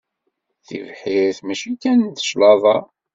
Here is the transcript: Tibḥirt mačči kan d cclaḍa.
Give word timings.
Tibḥirt 0.67 1.37
mačči 1.45 1.71
kan 1.81 1.99
d 2.15 2.17
cclaḍa. 2.27 2.77